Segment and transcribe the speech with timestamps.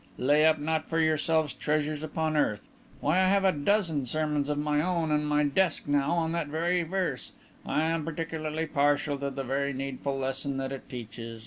[0.17, 2.67] 'Lay not up for yourselves treasures upon earth'
[3.01, 6.47] Why, I have a dozen sermons of my own in my desk now on that
[6.47, 7.33] very verse.
[7.67, 11.39] I'm particularly partial to the very needful lesson that it teaches.